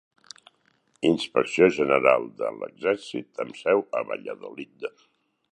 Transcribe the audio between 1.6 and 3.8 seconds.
General de l'Exèrcit amb